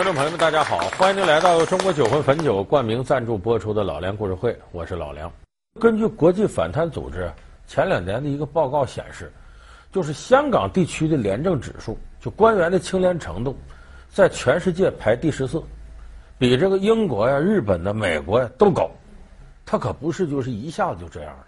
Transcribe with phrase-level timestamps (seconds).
[0.00, 5.30] 观众朋友们，大家好，欢迎您来到中国酒魂汾酒冠名赞助播出的《老梁故事会》，我是老梁。
[5.78, 7.30] 根据国际反贪组织
[7.66, 9.30] 前两年的一个报告显示，
[9.92, 13.54] 就是香港地区的廉政指数，就官员的清廉程度，
[14.08, 15.62] 在全世界排第十四，
[16.38, 18.90] 比这个英国呀、日本的、美国呀都高。
[19.66, 21.46] 它可不是就是一下子就这样的，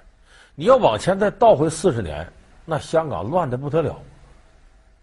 [0.57, 2.31] 你要往前再倒回四十年，
[2.67, 3.99] 那香港乱得不得了。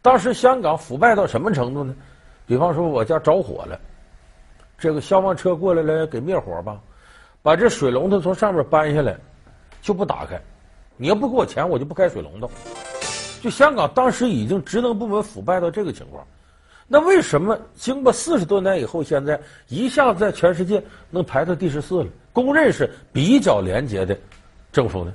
[0.03, 1.95] 当时香港腐败到什么程度呢？
[2.49, 3.79] 比方说，我家着火了，
[4.75, 6.81] 这个消防车过来了，给灭火吧，
[7.43, 9.15] 把这水龙头从上面搬下来，
[9.83, 10.41] 就不打开。
[10.97, 12.49] 你要不给我钱，我就不开水龙头。
[13.39, 16.25] 就香港当时已经职能部门腐败到这个情况，
[16.87, 22.09] 那为什么经过四十多年以后，现在一下子在全世界能排到第十四了？
[22.33, 24.17] 公认是比较廉洁的
[24.71, 25.13] 政府呢？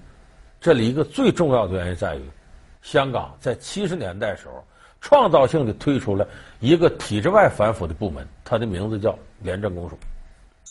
[0.61, 2.23] 这里一个最重要的原因在于，
[2.81, 4.65] 香港在七十年代时候。
[5.05, 6.27] 创造性的推出了
[6.61, 9.99] 一个体制外反腐的部门，它的名字叫廉政公署。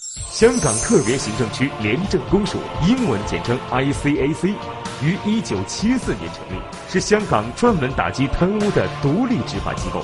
[0.02, 4.56] 香港特别行政区廉政公署，英文简称 ICAC，
[5.04, 10.02] 于一九七四年成立，是香港专门打击贪污的独立执法机构。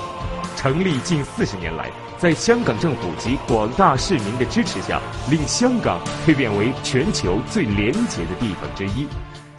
[0.55, 9.07] 成立近四十年来，在香港政府及广大市民的支持下，令香港蜕变为全球最廉洁的地方之一。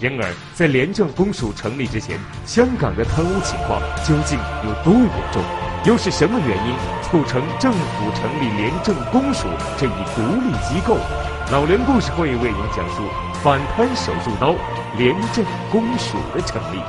[0.00, 5.42] 然而，在廉政公署成立之前，香港的贪污情况究竟有多严重？
[5.84, 10.96] 又是什么原因促成政府成立廉政公署这一独立机构？
[11.52, 13.02] 老梁故事会为您讲述
[13.42, 14.54] 反贪手术刀——
[14.96, 16.80] 廉政公署的成立。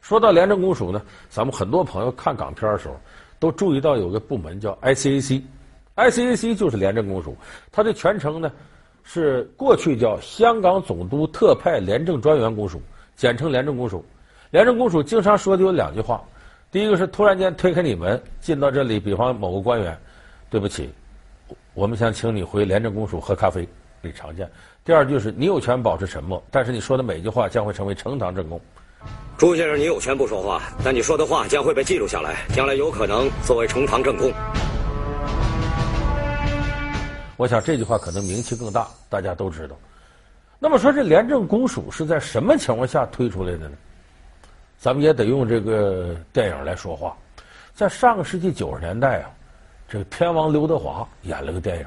[0.00, 3.00] 说到廉政公署呢，咱们很多朋友看港片的时候
[3.38, 7.36] 都注意到有个部门叫 ICAC，ICAC 就是廉政公署，
[7.70, 8.50] 它的全称呢？
[9.08, 12.82] 是过去叫香港总督特派廉政专员公署，
[13.14, 14.04] 简称廉政公署。
[14.50, 16.20] 廉政公署经常说的有两句话：
[16.72, 19.96] 第一个是突然间推开你门进到这里，比方某个官员，
[20.50, 20.90] 对不起，
[21.72, 23.66] 我们想请你回廉政公署喝咖啡，
[24.02, 24.50] 这常见。
[24.84, 28.60] 第二句是你有权保持沉默，但是你说的每句话将会成为呈堂证供。
[29.38, 34.32] 朱先生，你有权不说话，但你说的话将会被记录下来，将来有可能作为呈堂证供。
[37.36, 39.76] 我想这句话可能名气更大，大家都知道。
[40.58, 43.76] 那么说，这廉政公署是在什么情况下推出来的呢？
[44.78, 47.16] 咱们也得用这个电影来说话。
[47.74, 49.30] 在上个世纪九十年代啊，
[49.86, 51.86] 这个天王刘德华演了个电影，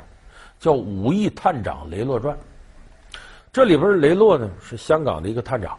[0.59, 2.35] 叫《武义探长雷洛传》。
[3.51, 5.77] 这里边雷洛呢是香港的一个探长。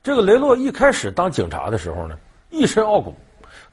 [0.00, 2.16] 这个雷洛一开始当警察的时候呢，
[2.50, 3.16] 一身傲骨，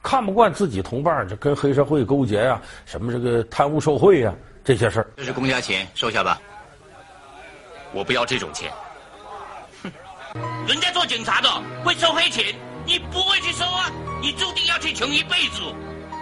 [0.06, 4.38] 看不惯自己同伴这跟黑社会勾结呀、啊，什么这个贪污受贿呀、啊。
[4.64, 6.40] 这些事儿，这是公家钱，收下吧。
[7.92, 8.72] 我不要这种钱。
[9.82, 9.90] 哼，
[10.68, 11.48] 人家做警察的
[11.84, 13.90] 会收黑钱，你不会去收啊？
[14.22, 15.60] 你注定要去穷一辈子。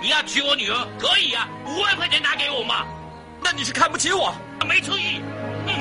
[0.00, 2.86] 你要娶我女儿可以啊，五万块钱拿给我嘛。
[3.42, 4.34] 那你是看不起我？
[4.66, 5.20] 没出息。
[5.66, 5.74] 哼。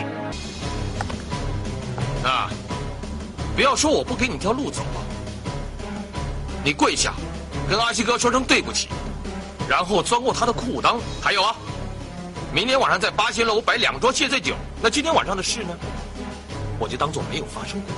[2.28, 2.50] 啊，
[3.56, 5.00] 不要说我不给你条路走啊。
[6.66, 7.14] 你跪下，
[7.70, 8.88] 跟阿西哥说声对不起，
[9.70, 11.00] 然后钻过他的裤裆。
[11.22, 11.56] 还有啊。
[12.54, 15.76] 明天晚上在八仙楼摆两桌谢罪酒，那今天晚上的事呢？
[16.78, 17.92] 我就当做没有发生过。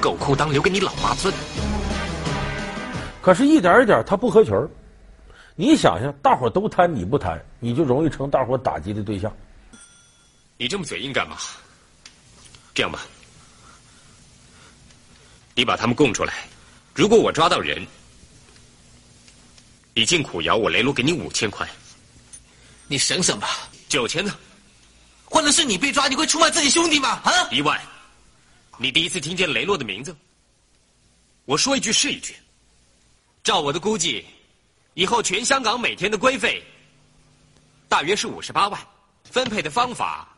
[0.00, 1.32] 狗裤裆留给你老妈钻。
[3.20, 4.68] 可是，一点一点他不合群儿。
[5.54, 9.32] 你想想，大伙都贪，你不贪，你就容易成大伙打击的对象。
[10.56, 11.36] 你这么嘴硬干嘛？
[12.74, 13.00] 这样吧，
[15.58, 16.46] 你把他们供出来，
[16.94, 17.84] 如果我抓到人。
[19.92, 21.68] 你进苦窑，我雷洛给你五千块。
[22.86, 23.68] 你省省吧。
[23.88, 24.38] 九千呢？
[25.24, 27.20] 换的是你被抓，你会出卖自己兄弟吗？
[27.24, 27.32] 啊！
[27.50, 27.76] 一万。
[28.76, 30.16] 你第一次听见雷洛的名字？
[31.44, 32.36] 我说一句是一句。
[33.42, 34.24] 照我的估计，
[34.94, 36.62] 以后全香港每天的规费
[37.88, 38.80] 大约是五十八万，
[39.24, 40.28] 分配的方法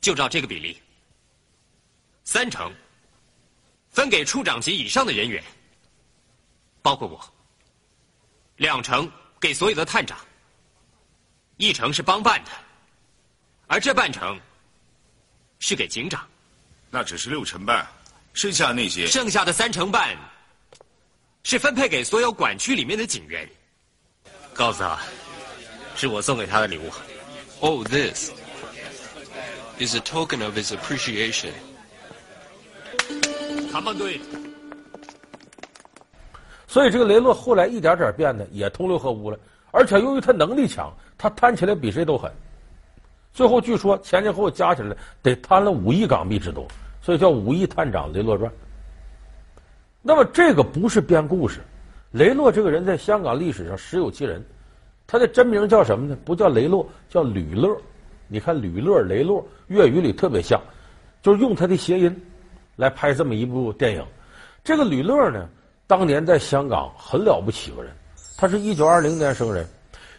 [0.00, 0.80] 就照这个比例，
[2.24, 2.72] 三成
[3.90, 5.42] 分给处长级以上的人员。
[6.82, 7.18] 包括我，
[8.56, 9.10] 两成
[9.40, 10.18] 给所有的探长，
[11.56, 12.50] 一成是帮办的，
[13.66, 14.38] 而这半成
[15.60, 16.26] 是给警长。
[16.90, 17.86] 那只是六成半，
[18.34, 20.14] 剩下那些，剩下的三成半
[21.42, 23.48] 是分配给所有管区里面的警员。
[24.52, 25.00] 告诉他，
[25.96, 26.92] 是我送给他的礼物。
[27.60, 28.30] Oh, this
[29.78, 31.52] is a token of his appreciation.
[33.74, 34.20] 看棒队。
[36.68, 39.36] 所以这个雷洛后来一点点变得也同流合污了，
[39.72, 42.30] 而且由于他能力强，他贪起来比谁都狠。
[43.32, 46.68] 最后据说前前后后加起来得贪了五亿港币之多，
[47.02, 48.48] 所以叫《五亿探长雷洛传》。
[50.02, 51.58] 那么这个不是编故事，
[52.12, 54.40] 雷洛这个人在香港历史上实有其人，
[55.04, 56.16] 他的真名叫什么呢？
[56.24, 57.76] 不叫雷洛，叫吕乐。
[58.28, 60.60] 你看吕乐、雷洛，粤语里特别像，
[61.22, 62.24] 就是用他的谐音
[62.76, 64.04] 来拍这么一部电影。
[64.62, 65.48] 这个吕乐呢，
[65.86, 67.92] 当年在香港很了不起个人，
[68.36, 69.66] 他是一九二零年生人，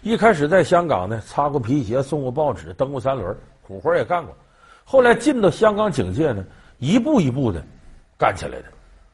[0.02, 4.36] 一开始在香港呢，擦过皮鞋、送过报纸、蹬过三轮，苦活也干过。
[4.84, 6.46] 后来进到香港警界呢，
[6.78, 7.63] 一步一步的
[8.18, 8.66] 干起来的。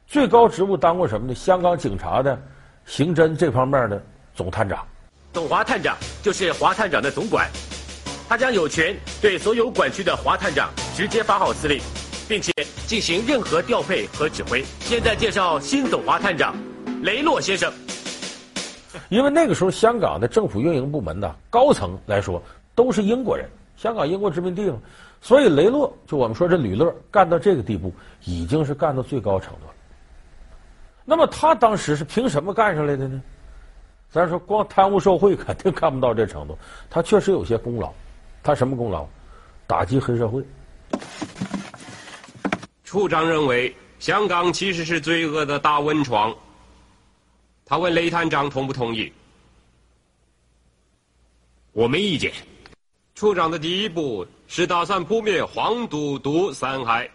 [0.06, 1.34] 最高职务当过什么呢？
[1.34, 2.38] 香港警察的
[2.84, 4.02] 刑侦这方面的
[4.34, 4.86] 总探长。
[5.32, 7.48] 总华探长就是华探长的总管，
[8.28, 11.80] 他将有权对所有管区的华探长直接发号施令，
[12.32, 12.50] 并且
[12.86, 14.64] 进行任何调配和指挥。
[14.80, 16.56] 现在介绍新总华探长
[17.02, 17.70] 雷洛先生。
[19.10, 22.42] 因为那个时候香港的政府运营部门的高层来说
[22.74, 23.46] 都是英国人，
[23.76, 24.78] 香港英国殖民地嘛，
[25.20, 27.92] 所以雷洛就我们说这吕乐干到这个地步，
[28.24, 29.74] 已经是干到最高程度了。
[31.04, 33.22] 那么他当时是凭什么干上来的呢？
[34.10, 36.56] 咱说光贪污受贿肯定干不到这程度，
[36.88, 37.92] 他确实有些功劳。
[38.42, 39.06] 他什么功劳？
[39.66, 40.42] 打击黑社会。
[42.92, 46.36] 处长认为香港其实是罪恶的大温床。
[47.64, 49.10] 他问雷探长同不同意？
[51.72, 52.30] 我没意见。
[53.14, 57.10] 处长的第一步是打算扑灭黄赌毒三害。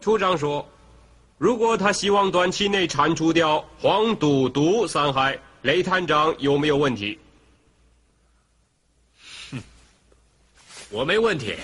[0.00, 0.64] 处长说。
[1.38, 7.18] 如果他希望短期内铲除掉黄赌毒三害，雷探长有没有问题？
[9.50, 9.60] 哼，
[10.90, 11.56] 我没问题。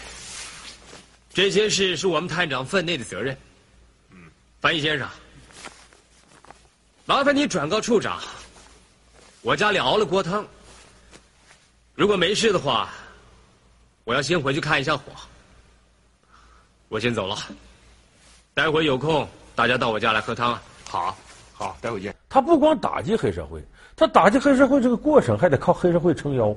[1.35, 3.37] 这些事是我们探长分内的责任。
[4.11, 5.09] 嗯，翻译先生，
[7.05, 8.23] 麻烦你转告处长，
[9.43, 10.47] 我家里熬了锅汤。
[11.97, 12.89] 如果没事的话，
[14.05, 15.03] 我要先回去看一下火。
[16.89, 17.37] 我先走了，
[18.55, 19.29] 待会有空。
[19.57, 20.63] 大家到我家来喝汤啊！
[20.89, 21.19] 好，
[21.53, 22.15] 好，待会见。
[22.29, 23.61] 他不光打击黑社会，
[23.97, 26.57] 他打击黑社会这个过程还得靠黑社会撑腰。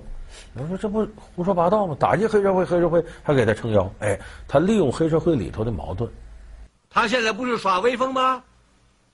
[0.53, 1.95] 我说这不胡说八道吗？
[1.99, 3.91] 打击黑社会，黑社会还给他撑腰。
[3.99, 6.09] 哎，他利用黑社会里头的矛盾。
[6.89, 8.43] 他现在不是耍威风吗？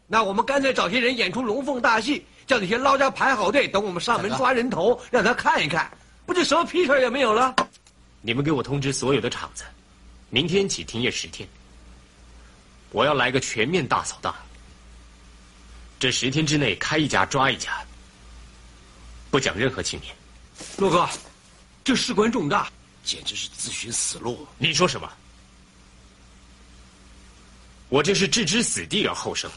[0.07, 5.89] 那我们干脆找些人演出龙凤大戏，叫那些捞家排好队，等我们上门抓人头，让他看一看，
[6.25, 7.55] 不就什么屁事也没有了？
[8.21, 9.63] 你们给我通知所有的厂子，
[10.29, 11.47] 明天起停业十天。
[12.91, 14.33] 我要来个全面大扫荡，
[15.99, 17.71] 这十天之内开一家抓一家，
[19.31, 20.13] 不讲任何情面。
[20.77, 21.07] 洛哥，
[21.83, 22.67] 这事关重大，
[23.03, 24.45] 简直是自寻死路。
[24.57, 25.09] 你说什么？
[27.89, 29.49] 我这是置之死地而后生。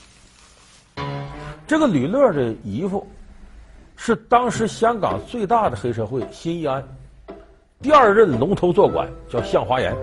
[1.66, 3.08] 这个吕乐的姨父
[3.96, 6.86] 是当时香港最大的黑社会新义安
[7.80, 9.94] 第二任龙头坐馆，叫向华岩。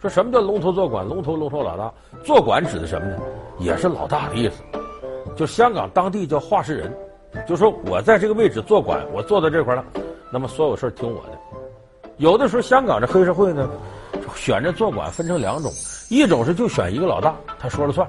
[0.00, 1.06] 说什么叫龙头坐馆？
[1.06, 1.92] 龙头龙头老大，
[2.24, 3.18] 坐馆指的什么呢？
[3.58, 4.56] 也是老大的意思。
[5.36, 6.92] 就香港当地叫话事人，
[7.46, 9.84] 就说我在这个位置坐馆，我坐到这块了，
[10.30, 11.38] 那么所有事儿听我的。
[12.16, 13.68] 有的时候香港这黑社会呢，
[14.34, 15.70] 选这坐馆分成两种，
[16.08, 18.06] 一种是就选一个老大，他说了算；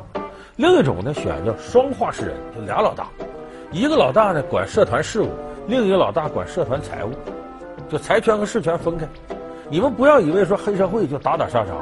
[0.56, 3.08] 另一种呢，选叫双话事人，就俩老大，
[3.72, 5.30] 一个老大呢管社团事务，
[5.68, 7.12] 另一个老大管社团财务，
[7.90, 9.06] 就财权和事权分开。
[9.70, 11.74] 你们不要以为说黑社会就打打杀杀，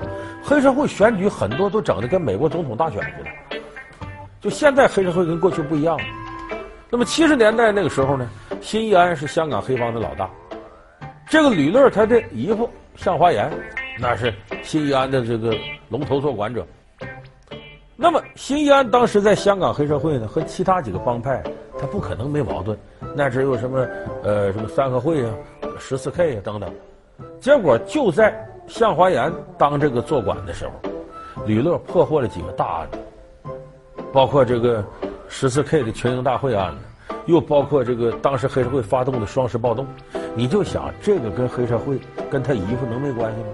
[0.43, 3.59] 黑社会选举很多都整的跟美国总统大选似的。
[4.41, 6.03] 就现在黑社会跟过去不一样了。
[6.95, 8.25] 那么七十年代那个时候呢，
[8.61, 10.29] 新义安是香港黑帮的老大，
[11.27, 13.51] 这个吕乐他的姨父向华岩，
[13.99, 14.33] 那是
[14.63, 15.53] 新义安的这个
[15.89, 16.65] 龙头做馆者。
[17.97, 21.43] 那么新义安当时在香港黑社会呢，和其他几个帮派
[21.77, 22.77] 他不可能没矛盾，
[23.13, 23.85] 那只有什么
[24.23, 25.35] 呃什么三合会啊、
[25.77, 26.73] 十四 K 啊等等。
[27.41, 28.33] 结果就在
[28.67, 30.71] 向华岩当这个坐馆的时候，
[31.45, 32.87] 吕乐破获了几个大案，
[34.13, 34.81] 包括这个
[35.27, 39.87] 十四 K 的群英大会案子，又包括这个当时黑社会发动的双十暴动。
[40.35, 43.47] 你就想，这个跟黑社会跟他姨夫能没关系吗？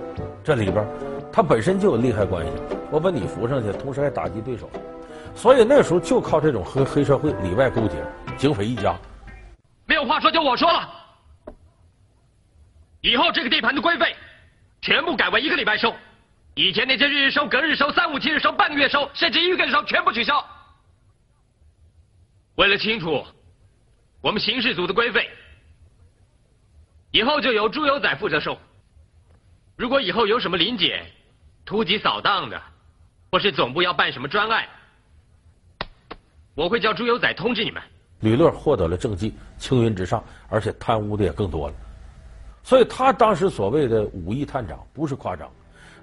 [0.43, 0.85] 这里边
[1.31, 2.51] 他本身就有利害关系，
[2.89, 4.69] 我把你扶上去，同时还打击对手，
[5.35, 8.03] 所以那时候就靠这种和黑社会里外勾结，
[8.35, 8.95] 警匪一家。
[9.85, 10.89] 没有话说，就我说了。
[13.01, 14.15] 以后这个地盘的规费，
[14.81, 15.93] 全部改为一个礼拜收，
[16.55, 20.43] 以前那些日日收、隔日收、三五七日收、半个月收，甚至一个月收，全部取消。
[22.61, 23.25] 为了清楚
[24.21, 25.27] 我们刑事组的规费，
[27.09, 28.55] 以后就由朱油仔负责收。
[29.75, 31.03] 如果以后有什么临检、
[31.65, 32.61] 突击扫荡的，
[33.31, 34.63] 或是总部要办什么专案，
[36.53, 37.81] 我会叫朱油仔通知你们。
[38.19, 41.73] 吕乐获得了政绩，青云直上，而且贪污的也更多了。
[42.61, 45.51] 所以他当时所谓的五亿探长不是夸张，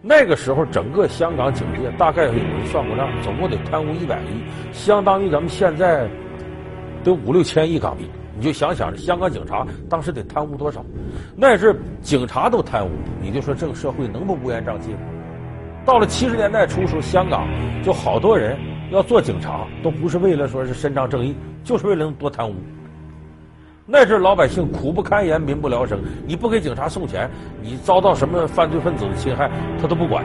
[0.02, 6.10] 那个时候，整个香港警界大概有人算过账，总共得贪污一百个亿，相当于咱们现在
[7.02, 8.08] 得五六千亿港币。
[8.40, 10.84] 你就想想，这香港警察当时得贪污多少？
[11.34, 12.90] 那是警察都贪污，
[13.20, 15.00] 你就说这个社会能不乌烟瘴气吗？
[15.84, 17.48] 到了七十年代初时候，香港
[17.82, 18.56] 就好多人
[18.92, 22.54] 要做警察，都不是为了说是伸张正义，就是为了能多贪污。
[23.84, 25.98] 那阵老百姓苦不堪言，民不聊生。
[26.26, 27.28] 你不给警察送钱，
[27.60, 29.50] 你遭到什么犯罪分子的侵害，
[29.80, 30.24] 他都不管。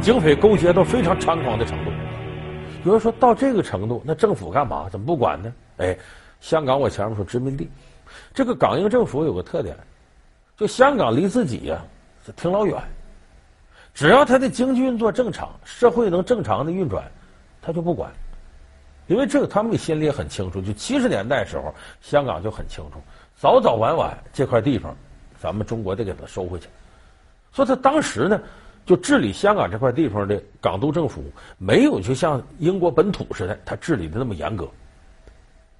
[0.00, 1.90] 警匪勾结到非常猖狂的程度。
[2.86, 4.88] 比如说到这个程度，那政府干嘛？
[4.88, 5.52] 怎么不管呢？
[5.78, 5.98] 哎，
[6.40, 7.68] 香港我前面说殖民地，
[8.32, 9.76] 这个港英政府有个特点，
[10.56, 11.84] 就香港离自己呀、
[12.36, 12.80] 挺老远。
[13.92, 17.02] 只要他的经济运作正常，社会能正常的运转，
[17.60, 18.08] 他就不管。
[19.08, 20.62] 因为这个，他们心里也很清楚。
[20.62, 23.02] 就七十年代时候，香港就很清楚，
[23.36, 24.96] 早早晚晚这块地方，
[25.40, 26.68] 咱们中国得给他收回去。
[27.52, 28.40] 所以他当时呢，
[28.86, 31.24] 就治理香港这块地方的港督政府，
[31.58, 34.66] 没有就像英国本土似的，他治理的那么严格。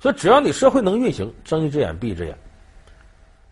[0.01, 2.37] 所以只要你社会能运行，睁一只眼闭一只眼。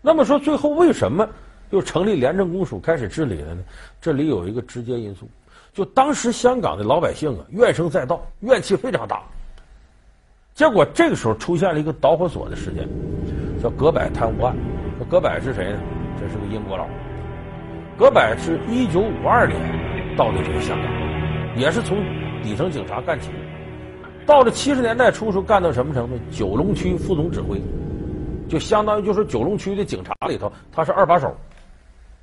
[0.01, 1.27] 那么说，最后为什么
[1.69, 3.63] 又成立廉政公署开始治理了呢？
[4.01, 5.27] 这里有一个直接因素，
[5.73, 9.23] 就当时香港的老百姓啊，怨声载道，怨气非常大。
[10.53, 12.87] 结果这个时候出现了一个导火索的事件，
[13.63, 14.55] 叫葛柏贪污案。
[15.09, 15.79] 葛柏是谁呢？
[16.19, 16.87] 这是个英国佬。
[17.97, 19.57] 葛柏是一九五二年
[20.17, 20.91] 到的这个香港，
[21.57, 21.97] 也是从
[22.43, 23.35] 底层警察干起的。
[24.25, 26.19] 到了七十年代初时候，干到什么程度？
[26.29, 27.61] 九龙区副总指挥，
[28.49, 31.33] 就相当于就是九龙区的警察里头，他是二把手，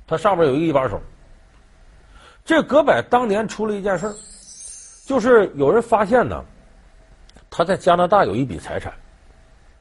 [0.05, 1.01] 他上面有一个一把手。
[2.45, 4.13] 这葛柏当年出了一件事
[5.07, 6.43] 就是有人发现呢。
[7.49, 8.91] 他在加拿大有一笔财产，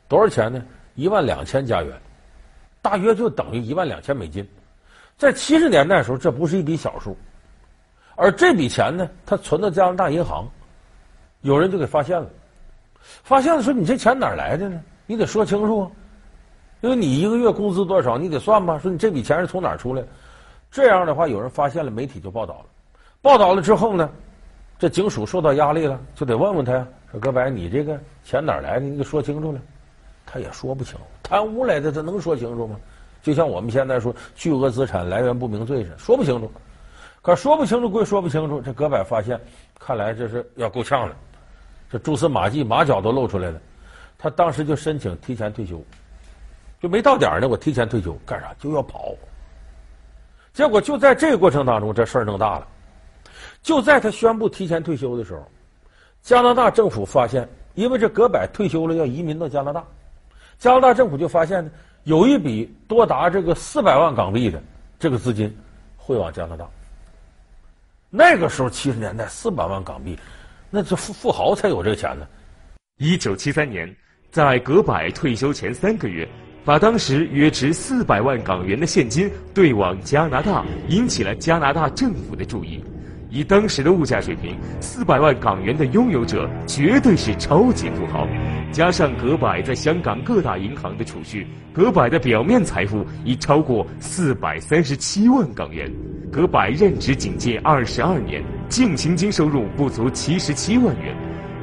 [0.06, 0.62] 多少钱呢？
[0.94, 1.94] 一万两千加元，
[2.80, 4.46] 大约就等于一万两千美金。
[5.22, 7.16] 在七十年代的时候，这不是一笔小数。
[8.16, 10.48] 而这笔钱呢，他存到加拿大银行，
[11.42, 12.28] 有人就给发现了。
[13.22, 14.82] 发现了说：“你这钱哪来的呢？
[15.06, 15.90] 你得说清楚啊！
[16.80, 18.76] 因为你一个月工资多少，你得算吧。
[18.80, 20.02] 说你这笔钱是从哪出来？
[20.72, 22.64] 这样的话，有人发现了，媒体就报道了。
[23.20, 24.10] 报道了之后呢，
[24.76, 28.86] 这警署受到压力了，就得问问他呀。”说哥白，你这个钱哪来的？
[28.86, 29.60] 你给说清楚了。
[30.26, 32.76] 他也说不清，贪污来的，他能说清楚吗？
[33.22, 36.50] 就像我们现在说巨额资产来源不明罪似的，说不清楚。
[37.22, 39.40] 可说不清楚归说不清楚，这葛柏发现，
[39.78, 41.14] 看来这是要够呛了，
[41.88, 43.60] 这蛛丝马迹、马脚都露出来了。
[44.18, 45.80] 他当时就申请提前退休，
[46.80, 48.52] 就没到点呢，我提前退休干啥？
[48.58, 49.14] 就要跑。
[50.52, 52.66] 结果就在这个过程当中，这事儿弄大了。
[53.62, 55.46] 就在他宣布提前退休的时候。
[56.22, 59.84] 加拿大政府发现，因为这葛柏退休了要移民到加拿大，
[60.56, 61.70] 加拿大政府就发现呢，
[62.04, 64.62] 有一笔多达这个四百万港币的
[64.98, 65.54] 这个资金
[65.96, 66.68] 汇往加拿大。
[68.10, 70.18] 那个时候七十年代四百万港币，
[70.68, 72.26] 那这富富豪才有这个钱呢。
[72.98, 73.94] 一九七三年，
[74.30, 76.28] 在葛柏退休前三个月，
[76.64, 82.84] 把当时约值四百万港元的现金兑往加拿大，引起了加拿大政府的注意。
[83.32, 88.28] 以当时的物价水平，四百万港元的拥有者绝对是超级富豪。
[88.70, 95.90] 加上葛柏在香港各大银行的储蓄，葛柏的表面财富已超过四百三十七万港元。
[96.30, 101.16] 葛柏任职警界二十二年，净薪金收入不足七十七万元，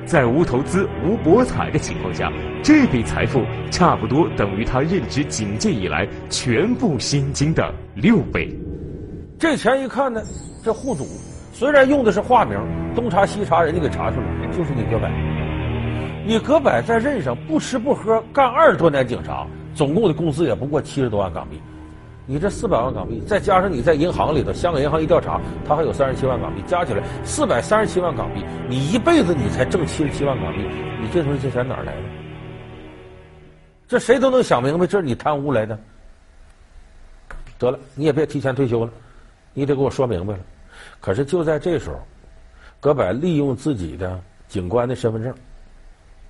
[0.07, 2.33] 在无投资、无博彩的情况下，
[2.63, 8.49] 这笔财富差不多等于他任职警界以来全部薪金的六倍。
[9.37, 10.19] 这钱一看呢，
[10.63, 11.05] 这户主。
[11.59, 12.57] 虽然用的是化名，
[12.95, 15.09] 东查西查，人家给查出来，就是你葛柏。
[16.25, 21.61] 你葛柏在任上不吃不喝干二十多年警察，总共的工资也不过七十多万港币。
[22.25, 25.37] 你这四百万港币，再加上你在银行里头，香港银行一调查，
[25.67, 28.41] 他还有三十七万港币，加起来四百三十七万港币。
[28.69, 30.59] 你一辈子你才挣七十七万港币，
[31.01, 32.01] 你这东西这钱哪来的？
[33.85, 35.77] 这谁都能想明白，这是你贪污来的。
[37.57, 38.91] 得了，你也别提前退休了，
[39.53, 40.39] 你得给我说明白了。
[40.99, 41.99] 可是就在这时候，
[42.79, 45.33] 葛柏利用自己的警官的身份证，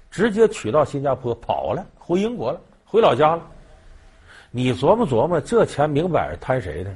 [0.09, 3.41] 直接取到新加坡跑了，回英国了，回老家了。
[4.51, 6.95] 你琢磨琢磨，这钱明摆着贪谁的？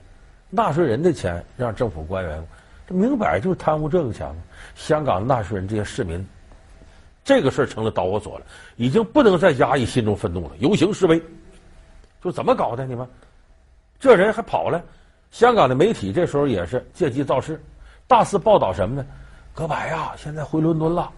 [0.50, 2.48] 纳税人的钱让政府官员，
[2.88, 4.42] 这明摆着就是贪污这个钱吗？
[4.76, 6.26] 香港纳税人这些市民，
[7.24, 8.46] 这个事儿成了导火索了，
[8.76, 11.22] 已经不能再压抑心中愤怒了，游行示威，
[12.22, 12.86] 说怎么搞的？
[12.86, 13.08] 你们
[14.00, 14.84] 这人还跑了？
[15.34, 17.60] 香港的媒体这时候也是借机造势，
[18.08, 19.04] 大肆报道什么呢？
[19.52, 21.12] 葛柏呀，现在回伦敦了，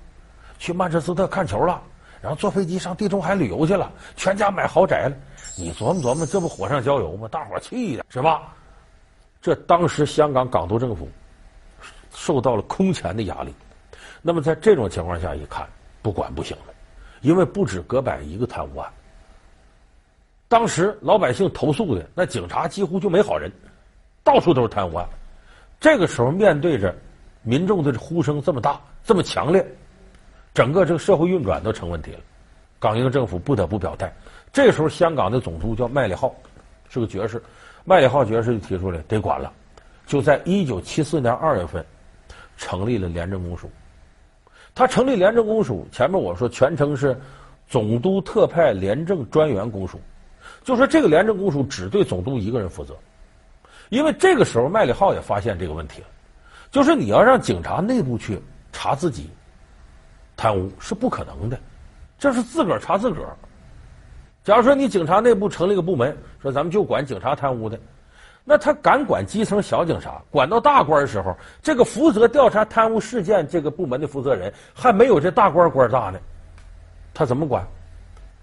[0.57, 1.81] 去曼彻斯特看球了，
[2.22, 5.15] 然后坐飞机上地中海旅游去了，全家买豪宅了。
[5.57, 7.27] 你琢磨琢磨，这不火上浇油吗？
[7.27, 8.53] 大伙气的是吧？
[9.41, 11.10] 这当时香港港督政府
[12.13, 13.53] 受到了空前的压力。
[14.22, 15.67] 那么在这种情况下一看，
[16.01, 16.74] 不管不行了，
[17.19, 18.89] 因为不止葛白一个贪污案。
[20.48, 23.51] 当时老百姓投诉的那警察几乎就没好人，
[24.25, 25.08] 到处都是贪污案。
[25.79, 26.94] 这个时候面对着
[27.44, 29.65] 民众的呼声这么大、这么强烈，
[30.51, 32.20] 整个这个社会运转都成问题了。
[32.79, 34.12] 港英政府不得不表态。
[34.51, 36.34] 这时候香港的总督叫麦理浩，
[36.89, 37.41] 是个爵士。
[37.84, 39.53] 麦理浩爵士就提出来得管了，
[40.08, 41.86] 就在一九七四年二月份
[42.58, 43.70] 成立了廉政公署。
[44.74, 47.15] 他成立廉政公署，前面我说全称是
[47.67, 50.00] 总督特派廉政专员公署，
[50.63, 52.96] 就说这个廉政公署只对总督一个人负责，
[53.89, 56.07] 因为这个时候麦里浩也发现这个问题了，
[56.71, 59.29] 就是你要让警察内部去查自己
[60.35, 61.57] 贪污是不可能的，
[62.17, 63.35] 这是自个儿查自个儿。
[64.43, 67.79] 假如说你警察内部成立一个部门，说咱们就管警察贪污的。
[68.47, 76.19] 那他敢管基层小警察，管到大官的时候，这个负责调查贪污事件这个部门的负责人还没有这大官官大呢，
[77.11, 77.65] 他怎么管？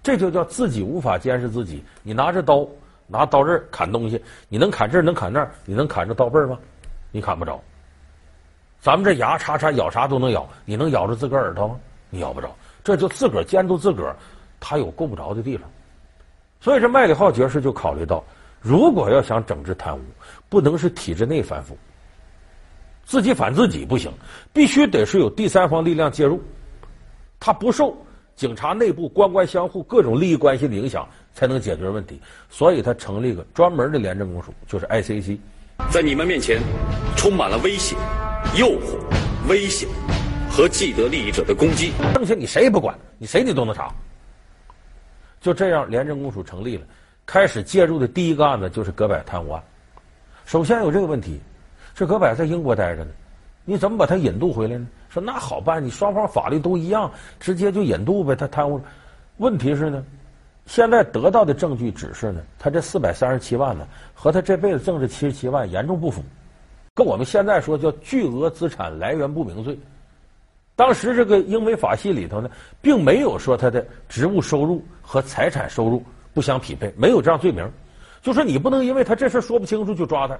[0.01, 1.81] 这就叫自己无法监视自己。
[2.01, 2.67] 你拿着刀，
[3.07, 6.57] 拿刀刃砍东西，你能砍这儿，能砍那儿，你能砍着刀背吗？
[7.11, 7.61] 你砍不着。
[8.81, 11.79] 咱们这牙叉叉咬啥都能咬，你能咬着自个儿耳朵吗？
[12.09, 12.53] 你咬不着。
[12.83, 14.15] 这就自个儿监督自个儿，
[14.59, 15.69] 他有够不着的地方。
[16.59, 18.23] 所以这麦理浩爵士就考虑到。
[18.61, 20.01] 如果要想整治贪污，
[20.47, 21.77] 不能是体制内反腐，
[23.03, 24.09] 自己反自己不行，
[24.53, 26.41] 必须得是有第三方力量介入，
[27.41, 27.93] 他不受
[28.35, 32.19] 警察内部官官相护各种利益关系的影响，才能解决问题。
[32.49, 35.37] 所以他成立一个专门的廉政公署，就是 ICAC。
[35.91, 36.59] 在你们面前，
[37.15, 37.95] 充满了威胁、
[38.57, 38.97] 诱惑、
[39.47, 39.87] 危险
[40.49, 41.91] 和既得利益者的攻击。
[42.15, 43.93] 剩下你谁也不管，你谁你都能查。
[45.39, 46.83] 就这样，廉政公署成立了。
[47.25, 49.63] 开始介入的第一个案子就是葛柏贪污案。
[50.45, 51.39] 首先有这个问题，
[51.95, 53.11] 这葛柏在英国待着呢，
[53.63, 54.87] 你怎么把他引渡回来呢？
[55.13, 58.35] 说那好办，你双方法律都一样，直接就引渡呗。
[58.35, 58.81] 他贪污，
[59.37, 60.03] 问题是呢，
[60.65, 66.23] 现在得到的证据指示呢，他这四百三十七万呢，和他这辈子挣这七十七万严重不符，
[66.95, 69.77] 跟我们现在说叫巨额资产来源不明罪。
[70.75, 72.49] 当时这个英美法系里头呢，
[72.81, 76.03] 并没有说他的职务收入和财产收入。
[76.33, 77.63] 不相匹配，没有这样罪名，
[78.23, 80.35] 就说你不能因为他这事说不清楚就抓他，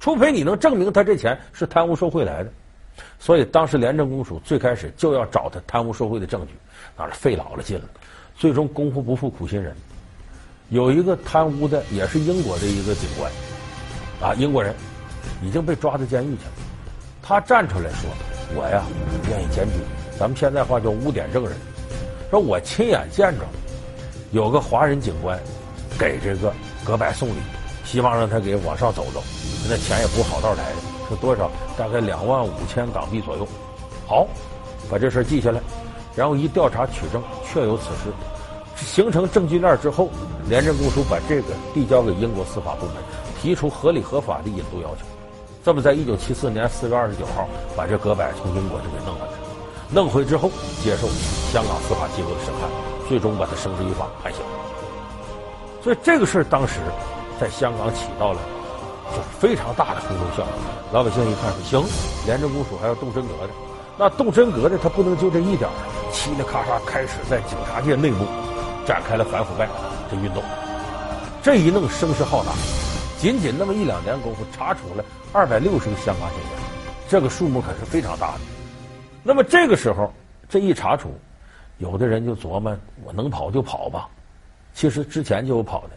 [0.00, 2.50] 除非你能证明他这钱是贪污受贿来的。
[3.18, 6.52] 所以当时廉政公署最开始就要找他贪污受贿的证据，
[6.96, 7.84] 那是费老了劲了。
[8.36, 9.74] 最终功夫不负苦心人，
[10.70, 13.30] 有一个贪污的也是英国的一个警官，
[14.20, 14.74] 啊，英国人
[15.42, 16.52] 已经被抓到监狱去了。
[17.22, 18.10] 他站出来说
[18.56, 18.82] ：“我呀，
[19.28, 19.74] 愿意检举，
[20.18, 21.56] 咱们现在话叫污点证人，
[22.30, 23.44] 说我亲眼见着。”
[24.32, 25.38] 有个华人警官
[25.98, 26.52] 给这个
[26.84, 27.34] 葛柏送礼，
[27.84, 29.22] 希望让他给往上走走，
[29.68, 30.76] 那钱也不好道来的，
[31.16, 31.50] 多少？
[31.76, 33.46] 大概两万五千港币左右。
[34.06, 34.26] 好，
[34.90, 35.60] 把这事记下来，
[36.14, 38.12] 然后一调查取证，确有此事，
[38.76, 40.08] 形成证据链之后，
[40.48, 42.96] 廉政公署把这个递交给英国司法部门，
[43.40, 45.06] 提出合理合法的引渡要求。
[45.64, 49.32] 这么，在一九七四年四月二十九号，把这葛柏从英国就给弄回来，
[49.90, 50.50] 弄回之后
[50.82, 51.06] 接受
[51.52, 52.68] 香港司法机构的审判。
[53.08, 54.40] 最终把他绳之以法判刑，
[55.82, 56.80] 所以这个事儿当时
[57.38, 58.40] 在香港起到了
[59.38, 60.92] 非常大的轰动效应。
[60.92, 61.84] 老百姓一看说行，
[62.24, 63.52] 廉政公署还要动真格的，
[63.98, 65.74] 那动真格的他不能就这一点儿，
[66.12, 68.24] 嘁哩喀嚓开始在警察界内部
[68.86, 70.42] 展开了反腐败的运动。
[71.42, 72.52] 这一弄声势浩大，
[73.18, 76.48] 仅仅那么一两年功夫，查处了二百六十个香港警员，
[77.08, 78.40] 这个数目可是非常大的。
[79.22, 80.12] 那么这个时候
[80.48, 81.14] 这一查处。
[81.78, 84.08] 有的人就琢磨，我能跑就跑吧。
[84.72, 85.90] 其实之前就有跑的。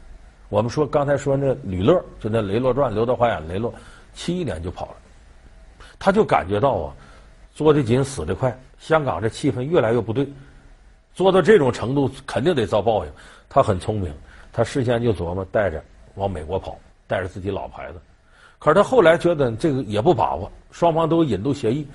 [0.55, 3.73] 我们说刚才说那吕乐，就那雷洛传，刘德华演雷洛，
[4.13, 4.95] 七一年就跑了。
[5.99, 6.95] 他就感觉到啊，
[7.53, 8.57] 捉得紧，死的快。
[8.79, 10.25] 香港这气氛越来越不对，
[11.13, 13.11] 做到这种程度，肯定得遭报应。
[13.49, 14.13] 他很聪明，
[14.53, 17.99] 他事先就琢磨带着往美国跑，带着自己老婆孩子。
[18.57, 21.85] 可是他后来觉得这个也不把握，双方都有引渡协议。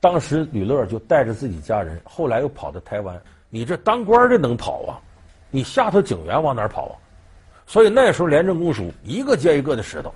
[0.00, 3.16] 当时吕乐就带着自己家人，后来又跑到台湾。
[3.50, 4.98] 你这当官的能跑啊？
[5.52, 6.94] 你下头警员往哪跑啊？
[7.68, 10.12] 所以那时候廉政公署一个接一个的石头，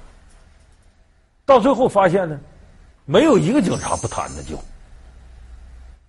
[1.45, 2.41] 到最后发现呢，
[3.05, 4.59] 没有一个警察不贪的就，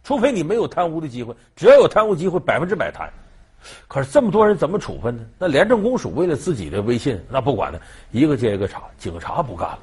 [0.05, 3.11] 除非你没有贪污的机会，只要有贪污机会，百分之百贪。
[3.89, 5.25] 可是这么多人怎么处分呢？
[5.37, 9.79] 那廉政公署为了自己的威信，那不管了，一个接一个查，警察不干了，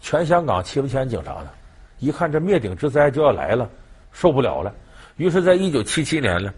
[0.00, 1.50] 全香港七八千警察呢。
[1.98, 3.68] 一看这灭顶之灾就要来了，
[4.10, 4.74] 受不了了，
[5.16, 6.52] 于是，在一九七七年呢，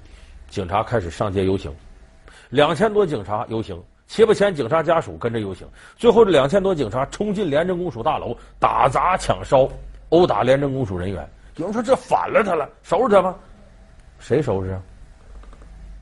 [0.49, 1.73] 警察开始上街游行，
[2.51, 5.67] 两千多警察游行，七八千警察家属跟着游行，
[5.97, 9.69] 最后这两千多警察冲进廉政公署大楼，打砸抢烧，
[10.11, 11.29] 殴打廉政公署人员。
[11.57, 13.35] 有人说这反了他了，收拾他吗？
[14.19, 14.81] 谁收拾啊？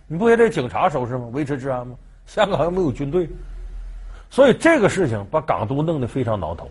[0.07, 1.29] 你不也得警察收拾吗？
[1.33, 1.97] 维持治安吗？
[2.27, 3.29] 香港又没有军队，
[4.29, 6.71] 所以这个事情把港督弄得非常挠头。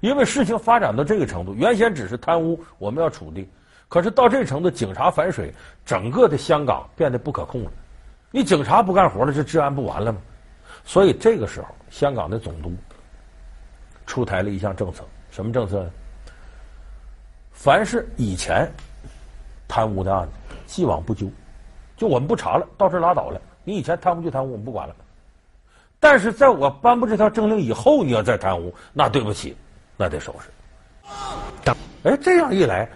[0.00, 3.48] 因为事情发展到这个程度，原先只是贪污，我们要处理，
[3.88, 5.52] 可是到这程度，警察反水，
[5.84, 7.70] 整个的香港变得不可控了。
[8.32, 10.18] 你警察不干活了，这治安不完了吗？
[10.84, 12.72] 所以这个时候，香港的总督
[14.06, 15.90] 出台了一项政策，什么政策呢？
[17.52, 18.68] 凡是以前
[19.68, 20.32] 贪污的案子，
[20.66, 21.30] 既往不咎，
[21.96, 23.40] 就我们不查了，到这拉倒了。
[23.62, 24.96] 你以前贪污就贪污，我们不管了。
[26.00, 29.56] 但是在我颁布这条政令以后，你要再贪污，那对不起，
[29.96, 31.72] 那得收拾。
[32.02, 32.88] 哎，这样一来，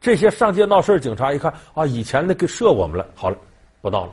[0.00, 3.36] 这些上街闹事警察一看啊，以前那给设我们了，好了，
[3.80, 4.12] 不闹了。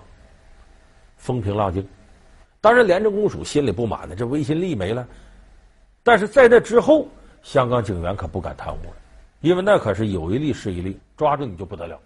[1.21, 1.87] 风平浪静，
[2.59, 5.07] 当然廉政公署心里不满的，这威信力没了。
[6.01, 7.07] 但是在那之后，
[7.43, 8.95] 香港警员可不敢贪污了，
[9.41, 11.99] 因为那可是有一例是一例，抓住你就不得了。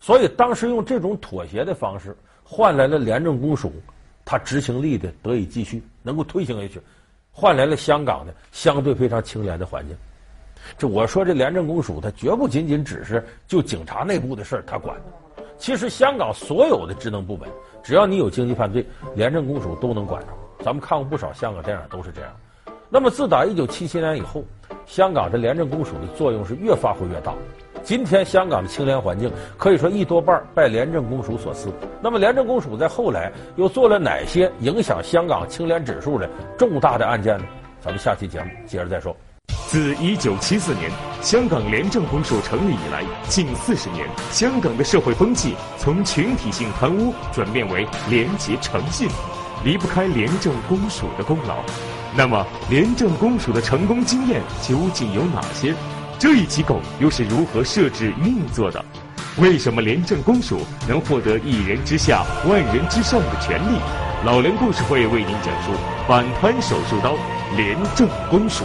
[0.00, 3.72] 所以当时用这种妥协的方式，换来了廉政公署
[4.24, 6.80] 他执行力的得以继续，能够推行下去，
[7.30, 9.96] 换来了香港的相对非常清廉的环境。
[10.76, 15.00] 这我说这廉政公署，它绝不仅仅只是就警察内部的事儿他管。
[15.58, 17.48] 其实香港所有的职能部门，
[17.82, 20.28] 只要你有经济犯罪，廉政公署都能管着。
[20.64, 22.30] 咱们看过不少香港电影，都是这样。
[22.90, 24.42] 那么自打一九七七年以后，
[24.86, 27.34] 香港这廉政公署的作用是越发挥越大。
[27.82, 31.70] 今天香港的清廉环境可以说一多半拜廉政公署所赐。
[32.02, 37.44] 那么廉政公署在后来又做了哪些影响香港清廉指数的重大的案件呢？
[37.80, 39.16] 咱们下期节目接着再说。
[39.68, 49.06] 自一九七四年香港廉政公署成立以来，近四十年，香港的社会风气从群体性贪污转变为廉洁诚信，
[49.62, 51.56] 离不开廉政公署的功劳。
[52.16, 55.74] 那么，廉政公署的成功经验究竟有哪些？
[56.18, 58.82] 这一机构又是如何设置运作的？
[59.36, 63.78] 为什么廉政公署能获得一人之下、万人之上的权利？
[64.24, 65.72] 老梁故事会为您讲述
[66.08, 67.14] 反贪手术刀——
[67.54, 68.64] 廉政公署。